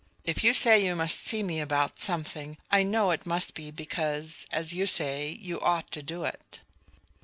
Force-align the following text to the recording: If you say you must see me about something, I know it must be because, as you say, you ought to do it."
If 0.25 0.43
you 0.43 0.55
say 0.55 0.83
you 0.83 0.95
must 0.95 1.27
see 1.27 1.43
me 1.43 1.59
about 1.59 1.99
something, 1.99 2.57
I 2.71 2.81
know 2.81 3.11
it 3.11 3.27
must 3.27 3.53
be 3.53 3.69
because, 3.69 4.47
as 4.51 4.73
you 4.73 4.87
say, 4.87 5.29
you 5.39 5.61
ought 5.61 5.91
to 5.91 6.01
do 6.01 6.23
it." 6.23 6.61